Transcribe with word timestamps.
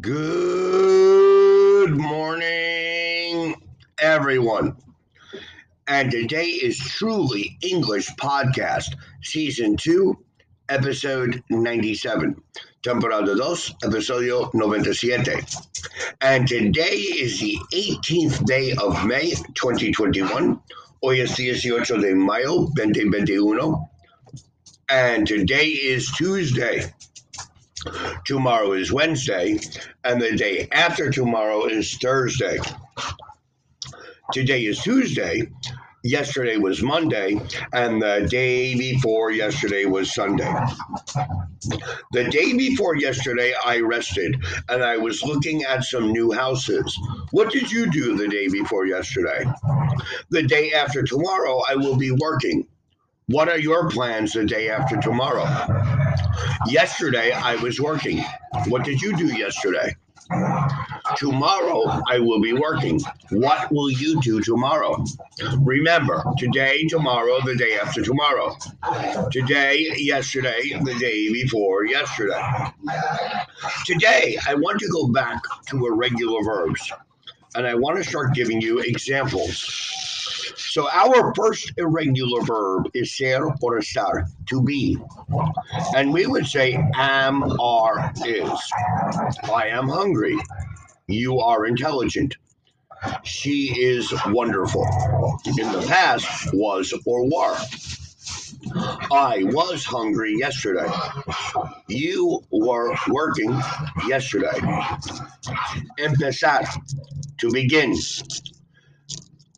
Good 0.00 1.96
morning, 1.96 3.54
everyone. 3.98 4.76
And 5.86 6.10
today 6.10 6.46
is 6.46 6.78
Truly 6.78 7.58
English 7.62 8.08
Podcast, 8.10 8.94
Season 9.22 9.76
2, 9.76 10.16
Episode 10.68 11.42
97. 11.50 12.40
Temporada 12.82 13.34
2, 13.34 13.40
Episodio 13.84 14.50
97. 14.54 15.44
And 16.20 16.48
today 16.48 16.94
is 16.94 17.40
the 17.40 17.58
18th 17.74 18.44
day 18.46 18.72
of 18.80 19.04
May 19.04 19.30
2021. 19.54 20.60
Hoy 21.02 21.20
es 21.20 21.38
18 21.38 22.00
de 22.00 22.14
mayo 22.14 22.68
2021. 22.76 23.74
And 24.88 25.26
today 25.26 25.66
is 25.66 26.10
Tuesday. 26.12 26.92
Tomorrow 28.24 28.72
is 28.72 28.92
Wednesday, 28.92 29.58
and 30.04 30.20
the 30.20 30.36
day 30.36 30.68
after 30.70 31.10
tomorrow 31.10 31.64
is 31.64 31.96
Thursday. 31.96 32.58
Today 34.32 34.64
is 34.64 34.82
Tuesday. 34.82 35.50
Yesterday 36.02 36.56
was 36.56 36.82
Monday, 36.82 37.40
and 37.72 38.00
the 38.00 38.26
day 38.30 38.74
before 38.74 39.30
yesterday 39.30 39.84
was 39.84 40.14
Sunday. 40.14 40.52
The 42.12 42.24
day 42.24 42.54
before 42.54 42.96
yesterday, 42.96 43.52
I 43.64 43.80
rested 43.80 44.42
and 44.68 44.82
I 44.82 44.96
was 44.96 45.22
looking 45.22 45.64
at 45.64 45.84
some 45.84 46.10
new 46.10 46.32
houses. 46.32 46.98
What 47.32 47.50
did 47.50 47.70
you 47.70 47.90
do 47.90 48.16
the 48.16 48.28
day 48.28 48.48
before 48.48 48.86
yesterday? 48.86 49.44
The 50.30 50.42
day 50.42 50.72
after 50.72 51.02
tomorrow, 51.02 51.62
I 51.68 51.76
will 51.76 51.96
be 51.96 52.12
working. 52.12 52.66
What 53.26 53.48
are 53.48 53.58
your 53.58 53.90
plans 53.90 54.32
the 54.32 54.44
day 54.44 54.70
after 54.70 54.96
tomorrow? 54.96 55.99
Yesterday, 56.66 57.32
I 57.32 57.56
was 57.56 57.80
working. 57.80 58.24
What 58.66 58.84
did 58.84 59.00
you 59.00 59.16
do 59.16 59.26
yesterday? 59.26 59.96
Tomorrow, 61.16 62.02
I 62.08 62.18
will 62.20 62.40
be 62.40 62.52
working. 62.52 63.00
What 63.30 63.70
will 63.72 63.90
you 63.90 64.20
do 64.20 64.40
tomorrow? 64.40 65.04
Remember, 65.58 66.22
today, 66.38 66.86
tomorrow, 66.86 67.40
the 67.44 67.56
day 67.56 67.78
after 67.78 68.02
tomorrow. 68.02 68.56
Today, 69.32 69.88
yesterday, 69.96 70.78
the 70.84 70.94
day 71.00 71.32
before 71.32 71.84
yesterday. 71.86 72.40
Today, 73.84 74.38
I 74.46 74.54
want 74.54 74.78
to 74.80 74.88
go 74.88 75.08
back 75.08 75.42
to 75.66 75.86
irregular 75.86 76.44
verbs, 76.44 76.92
and 77.56 77.66
I 77.66 77.74
want 77.74 77.98
to 77.98 78.04
start 78.04 78.34
giving 78.34 78.60
you 78.60 78.78
examples. 78.78 80.09
So 80.70 80.88
our 80.88 81.34
first 81.34 81.72
irregular 81.78 82.42
verb 82.42 82.90
is 82.94 83.16
ser 83.16 83.44
or 83.60 83.78
estar, 83.78 84.26
to 84.46 84.62
be. 84.62 84.96
And 85.96 86.12
we 86.12 86.28
would 86.28 86.46
say 86.46 86.78
am, 86.94 87.42
are, 87.60 88.12
is. 88.24 88.72
I 89.52 89.66
am 89.66 89.88
hungry. 89.88 90.38
You 91.08 91.40
are 91.40 91.66
intelligent. 91.66 92.36
She 93.24 93.80
is 93.80 94.14
wonderful. 94.26 94.86
In 95.44 95.72
the 95.72 95.84
past, 95.88 96.54
was 96.54 96.94
or 97.04 97.24
were. 97.24 97.58
I 99.10 99.42
was 99.42 99.84
hungry 99.84 100.36
yesterday. 100.38 100.86
You 101.88 102.44
were 102.52 102.94
working 103.08 103.58
yesterday. 104.06 104.60
Empezar, 105.98 106.62
to 107.38 107.50
begin. 107.50 107.96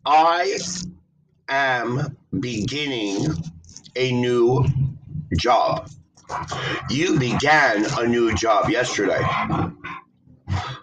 I 0.05 0.57
am 1.53 2.17
beginning 2.39 3.27
a 3.95 4.11
new 4.11 4.65
job. 5.37 5.89
You 6.89 7.19
began 7.19 7.85
a 7.99 8.07
new 8.07 8.33
job 8.33 8.69
yesterday. 8.69 9.21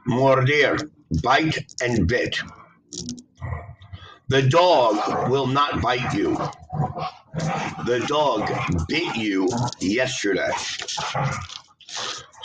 Morder, 0.07 0.91
bite 1.23 1.59
and 1.83 2.07
bit. 2.07 2.37
The 4.29 4.43
dog 4.43 5.29
will 5.31 5.49
not 5.49 5.83
bite 5.83 6.15
you. 6.15 6.37
The 7.87 8.05
dog 8.07 8.49
bit 8.87 9.17
you 9.17 9.49
yesterday. 9.81 10.53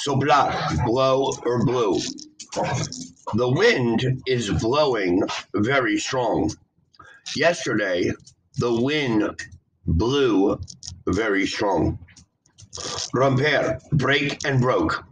Soplar, 0.05 0.85
blow 0.85 1.31
or 1.45 1.66
blew. 1.66 2.00
The 3.33 3.50
wind 3.50 4.23
is 4.25 4.50
blowing 4.50 5.21
very 5.53 5.97
strong. 5.97 6.51
Yesterday, 7.36 8.12
the 8.58 8.81
wind 8.81 9.40
blew 9.86 10.59
very 11.08 11.46
strong. 11.46 12.00
Romper, 13.13 13.80
break 13.94 14.46
and 14.46 14.62
broke. 14.62 15.03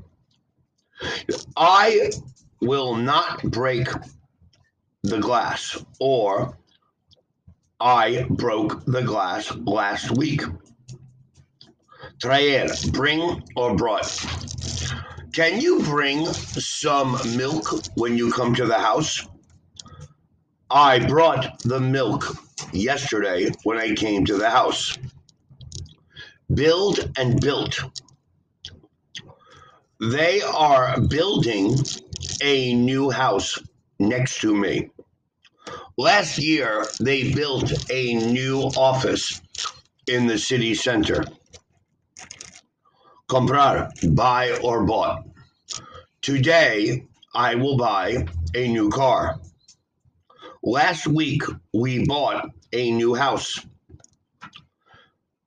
I 1.56 2.12
will 2.62 2.96
not 2.96 3.44
break 3.44 3.88
the 5.04 5.20
glass, 5.20 5.84
or 6.00 6.58
I 7.80 8.26
broke 8.30 8.86
the 8.86 9.02
glass 9.02 9.54
last 9.58 10.12
week. 10.12 10.42
Traer, 12.20 12.70
bring 12.94 13.44
or 13.56 13.76
brought. 13.76 14.26
Can 15.34 15.60
you 15.60 15.82
bring 15.82 16.26
some 16.28 17.18
milk 17.36 17.68
when 17.96 18.18
you 18.18 18.32
come 18.32 18.56
to 18.56 18.66
the 18.66 18.78
house? 18.78 19.28
I 20.76 21.06
brought 21.06 21.60
the 21.60 21.80
milk 21.80 22.36
yesterday 22.72 23.52
when 23.64 23.78
I 23.78 23.94
came 23.94 24.26
to 24.26 24.38
the 24.38 24.50
house. 24.50 24.98
Build 26.52 27.12
and 27.16 27.40
built. 27.40 27.80
They 30.02 30.42
are 30.42 31.00
building 31.00 31.78
a 32.42 32.74
new 32.74 33.12
house 33.12 33.60
next 34.00 34.42
to 34.42 34.56
me. 34.56 34.90
Last 35.96 36.40
year, 36.40 36.88
they 37.00 37.32
built 37.32 37.72
a 37.92 38.16
new 38.16 38.62
office 38.76 39.44
in 40.08 40.26
the 40.26 40.40
city 40.40 40.74
center. 40.74 41.24
Comprar, 43.30 43.92
buy 44.16 44.58
or 44.64 44.84
bought. 44.86 45.28
Today, 46.24 47.06
I 47.36 47.54
will 47.54 47.78
buy 47.78 48.26
a 48.56 48.68
new 48.70 48.90
car. 48.90 49.40
Last 50.66 51.08
week, 51.08 51.42
we 51.74 52.06
bought 52.06 52.50
a 52.72 52.90
new 52.90 53.14
house. 53.14 53.60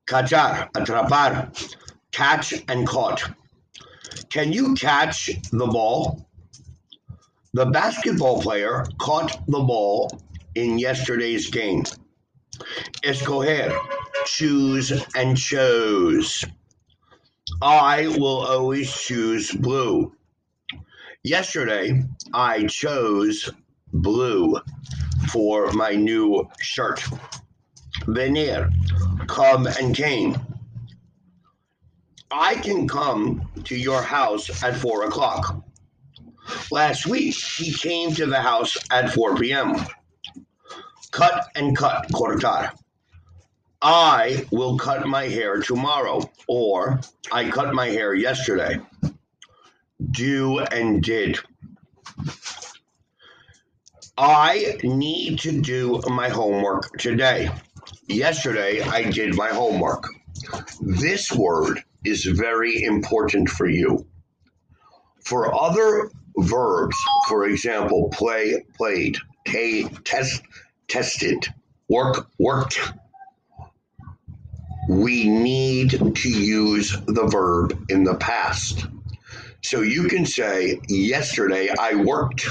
Cachar, 0.06 0.69
atrapar, 0.75 1.75
catch 2.12 2.53
and 2.69 2.87
caught. 2.87 3.22
Can 4.28 4.53
you 4.53 4.75
catch 4.75 5.31
the 5.53 5.66
ball? 5.69 6.28
The 7.54 7.65
basketball 7.65 8.43
player 8.43 8.84
caught 8.99 9.41
the 9.47 9.60
ball 9.60 10.10
in 10.54 10.78
yesterday's 10.78 11.48
game. 11.48 11.84
Escoger, 13.03 13.75
choose 14.27 14.93
and 15.15 15.34
chose. 15.34 16.44
I 17.62 18.09
will 18.19 18.44
always 18.47 18.94
choose 18.94 19.50
blue. 19.50 20.12
Yesterday, 21.22 22.03
I 22.34 22.66
chose 22.66 23.48
blue 23.94 24.60
for 25.28 25.72
my 25.72 25.92
new 25.92 26.48
shirt. 26.60 27.04
Venir, 28.06 28.70
come 29.26 29.66
and 29.66 29.94
came. 29.94 30.37
I 32.31 32.54
can 32.56 32.88
come 32.88 33.48
to 33.65 33.76
your 33.76 34.03
house 34.03 34.62
at 34.62 34.76
four 34.76 35.04
o'clock. 35.04 35.62
Last 36.70 37.06
week, 37.06 37.34
he 37.34 37.72
came 37.72 38.12
to 38.15 38.26
the 38.26 38.41
house 38.41 38.76
at 38.91 39.12
4 39.12 39.36
p.m. 39.36 39.76
Cut 41.10 41.47
and 41.54 41.76
cut, 41.76 42.06
cortar. 42.12 42.72
I 43.82 44.47
will 44.50 44.76
cut 44.78 45.06
my 45.06 45.25
hair 45.25 45.60
tomorrow, 45.60 46.31
or 46.48 47.00
I 47.31 47.50
cut 47.50 47.75
my 47.75 47.86
hair 47.86 48.15
yesterday. 48.15 48.81
Do 50.10 50.59
and 50.60 51.03
did. 51.03 51.39
I 54.18 54.78
need 54.83 55.41
to 55.41 55.60
do 55.60 56.01
my 56.09 56.30
homework 56.30 56.97
today. 56.98 57.51
Yesterday, 58.09 58.80
I 58.80 59.10
did 59.10 59.36
my 59.36 59.48
homework. 59.48 60.09
This 60.80 61.30
word 61.30 61.83
is 62.03 62.24
very 62.24 62.83
important 62.83 63.51
for 63.51 63.68
you. 63.68 64.07
For 65.22 65.54
other 65.54 66.10
verbs, 66.39 66.97
for 67.28 67.47
example, 67.47 68.09
play, 68.10 68.65
played, 68.74 69.18
t- 69.47 69.89
test, 70.04 70.42
tested, 70.89 71.48
work, 71.89 72.28
worked, 72.39 72.80
we 74.89 75.28
need 75.28 76.15
to 76.16 76.28
use 76.30 76.97
the 77.07 77.27
verb 77.27 77.78
in 77.91 78.04
the 78.04 78.15
past. 78.15 78.86
So 79.62 79.83
you 79.83 80.04
can 80.04 80.24
say, 80.24 80.80
Yesterday 80.89 81.69
I 81.78 81.97
worked 81.97 82.47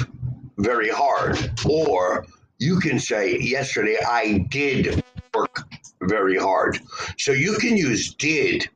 very 0.58 0.88
hard. 0.88 1.50
Or 1.68 2.26
you 2.58 2.80
can 2.80 2.98
say, 2.98 3.38
Yesterday 3.38 3.98
I 4.06 4.46
did 4.50 5.02
work 5.34 5.64
very 6.02 6.38
hard. 6.38 6.78
So 7.18 7.32
you 7.32 7.54
can 7.58 7.76
use 7.76 8.14
did 8.14 8.68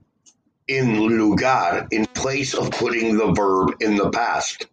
in 0.70 1.00
lugar 1.00 1.84
in 1.90 2.06
place 2.14 2.54
of 2.54 2.70
putting 2.70 3.16
the 3.16 3.32
verb 3.32 3.74
in 3.80 3.96
the 3.96 4.08
past. 4.10 4.68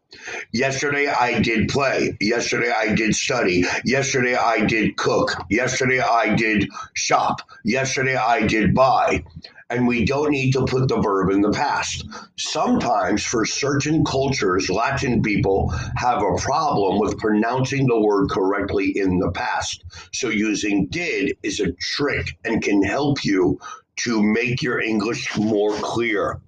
Yesterday 0.52 1.08
I 1.08 1.40
did 1.42 1.70
play. 1.70 2.16
Yesterday 2.22 2.72
I 2.72 2.94
did 2.94 3.16
study. 3.16 3.64
Yesterday 3.84 4.36
I 4.36 4.64
did 4.66 4.96
cook. 4.96 5.32
Yesterday 5.50 6.00
I 6.00 6.36
did 6.36 6.70
shop. 6.94 7.42
Yesterday 7.64 8.16
I 8.16 8.46
did 8.46 8.76
buy. 8.76 9.24
And 9.72 9.88
we 9.88 10.06
don't 10.06 10.30
need 10.30 10.52
to 10.52 10.66
put 10.66 10.88
the 10.88 11.02
verb 11.02 11.32
in 11.32 11.42
the 11.42 11.52
past. 11.52 12.06
Sometimes, 12.38 13.26
for 13.26 13.46
certain 13.46 14.06
cultures, 14.06 14.70
Latin 14.70 15.22
people 15.22 15.70
have 15.98 16.22
a 16.22 16.38
problem 16.38 17.00
with 17.00 17.18
pronouncing 17.18 17.86
the 17.86 18.00
word 18.00 18.30
correctly 18.30 18.98
in 18.98 19.20
the 19.20 19.32
past. 19.32 19.84
So, 20.14 20.30
using 20.30 20.88
did 20.88 21.36
is 21.44 21.60
a 21.60 21.74
trick 21.74 22.38
and 22.46 22.64
can 22.64 22.82
help 22.82 23.26
you 23.26 23.60
to 23.98 24.22
make 24.24 24.62
your 24.62 24.80
English 24.80 25.38
more 25.38 25.74
clear. 25.74 26.40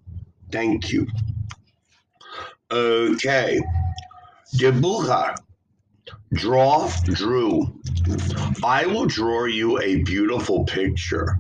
Thank 0.52 0.92
you. 0.92 1.08
Okay. 2.72 3.60
Dibujar. 4.56 5.36
Draw, 6.34 6.92
drew. 7.06 7.80
I 8.64 8.86
will 8.86 9.06
draw 9.06 9.46
you 9.46 9.80
a 9.80 10.04
beautiful 10.04 10.64
picture. 10.66 11.38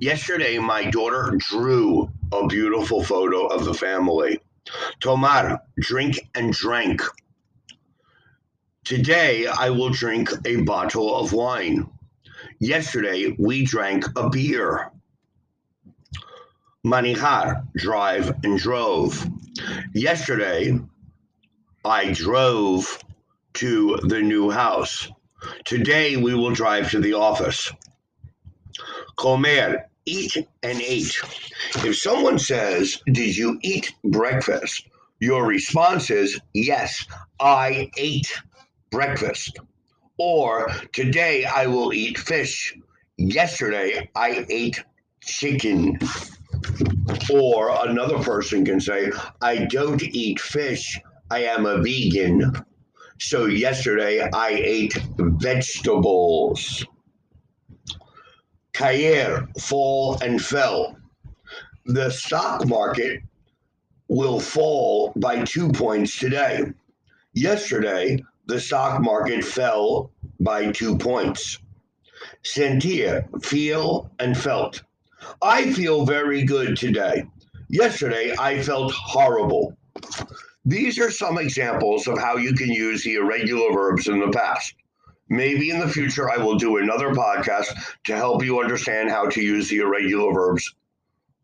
Yesterday, 0.00 0.58
my 0.58 0.90
daughter 0.90 1.36
drew 1.36 2.10
a 2.32 2.46
beautiful 2.46 3.02
photo 3.02 3.46
of 3.46 3.64
the 3.64 3.74
family. 3.74 4.40
Tomar, 5.00 5.60
drink 5.78 6.28
and 6.34 6.52
drank. 6.52 7.02
Today, 8.84 9.46
I 9.46 9.70
will 9.70 9.90
drink 9.90 10.30
a 10.44 10.62
bottle 10.62 11.16
of 11.16 11.32
wine. 11.32 11.88
Yesterday, 12.58 13.36
we 13.38 13.64
drank 13.64 14.04
a 14.16 14.30
beer. 14.30 14.90
Manejar, 16.86 17.66
drive 17.74 18.32
and 18.44 18.56
drove. 18.56 19.28
Yesterday, 19.92 20.78
I 21.84 22.12
drove 22.12 23.00
to 23.54 23.98
the 24.04 24.22
new 24.22 24.50
house. 24.50 25.08
Today, 25.64 26.16
we 26.16 26.36
will 26.36 26.52
drive 26.52 26.92
to 26.92 27.00
the 27.00 27.14
office. 27.14 27.72
Comer, 29.16 29.88
eat 30.04 30.36
and 30.62 30.80
ate. 30.80 31.18
If 31.76 31.96
someone 31.98 32.38
says, 32.38 33.02
Did 33.06 33.36
you 33.36 33.58
eat 33.62 33.92
breakfast? 34.04 34.86
Your 35.18 35.44
response 35.44 36.10
is, 36.10 36.40
Yes, 36.54 37.04
I 37.40 37.90
ate 37.96 38.32
breakfast. 38.92 39.58
Or, 40.18 40.68
Today 40.92 41.46
I 41.46 41.66
will 41.66 41.92
eat 41.92 42.16
fish. 42.16 42.78
Yesterday 43.16 44.08
I 44.14 44.46
ate 44.48 44.84
chicken. 45.24 45.98
Or 47.32 47.86
another 47.86 48.18
person 48.18 48.64
can 48.64 48.80
say, 48.80 49.10
I 49.42 49.64
don't 49.66 50.02
eat 50.02 50.40
fish. 50.40 50.98
I 51.30 51.44
am 51.44 51.66
a 51.66 51.78
vegan. 51.78 52.52
So 53.18 53.46
yesterday 53.46 54.28
I 54.32 54.48
ate 54.48 54.98
vegetables. 55.18 56.84
Caer, 58.72 59.48
fall 59.60 60.18
and 60.22 60.40
fell. 60.40 60.96
The 61.86 62.10
stock 62.10 62.66
market 62.66 63.22
will 64.08 64.38
fall 64.38 65.12
by 65.16 65.44
two 65.44 65.70
points 65.72 66.18
today. 66.18 66.64
Yesterday, 67.32 68.22
the 68.46 68.60
stock 68.60 69.02
market 69.02 69.44
fell 69.44 70.10
by 70.40 70.70
two 70.72 70.96
points. 70.98 71.58
Sentir, 72.44 73.26
feel 73.42 74.10
and 74.18 74.36
felt. 74.36 74.82
I 75.42 75.72
feel 75.72 76.04
very 76.04 76.44
good 76.44 76.76
today. 76.76 77.24
Yesterday, 77.68 78.34
I 78.38 78.62
felt 78.62 78.92
horrible. 78.92 79.76
These 80.64 80.98
are 80.98 81.10
some 81.10 81.38
examples 81.38 82.06
of 82.06 82.18
how 82.18 82.36
you 82.36 82.54
can 82.54 82.70
use 82.70 83.02
the 83.04 83.14
irregular 83.14 83.72
verbs 83.72 84.08
in 84.08 84.20
the 84.20 84.30
past. 84.30 84.74
Maybe 85.28 85.70
in 85.70 85.80
the 85.80 85.88
future, 85.88 86.30
I 86.30 86.36
will 86.36 86.56
do 86.56 86.76
another 86.76 87.10
podcast 87.10 87.74
to 88.04 88.16
help 88.16 88.44
you 88.44 88.60
understand 88.60 89.10
how 89.10 89.28
to 89.28 89.40
use 89.40 89.68
the 89.68 89.78
irregular 89.78 90.32
verbs 90.32 90.72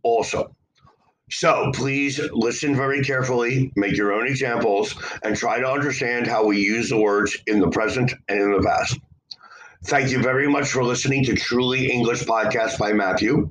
also. 0.03 0.55
So 1.31 1.71
please 1.75 2.21
listen 2.33 2.77
very 2.77 3.03
carefully, 3.03 3.73
make 3.75 3.97
your 3.97 4.13
own 4.13 4.29
examples, 4.29 4.95
and 5.23 5.35
try 5.35 5.61
to 5.61 5.69
understand 5.69 6.27
how 6.27 6.45
we 6.45 6.59
use 6.59 6.91
the 6.91 7.01
words 7.01 7.37
in 7.47 7.59
the 7.59 7.71
present 7.71 8.13
and 8.29 8.41
in 8.41 8.53
the 8.53 8.63
past. 8.63 8.99
Thank 9.85 10.11
you 10.11 10.23
very 10.23 10.49
much 10.49 10.69
for 10.69 10.85
listening 10.85 11.25
to 11.25 11.35
Truly 11.35 11.91
English 11.91 12.25
Podcast 12.25 12.79
by 12.79 12.93
Matthew. 12.93 13.49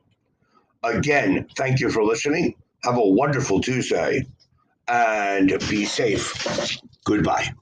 Again, 0.82 1.46
thank 1.56 1.80
you 1.80 1.90
for 1.90 2.04
listening. 2.04 2.54
Have 2.84 2.96
a 2.96 3.04
wonderful 3.04 3.60
Tuesday 3.60 4.26
and 4.86 5.48
be 5.68 5.84
safe. 5.84 6.78
Goodbye. 7.04 7.52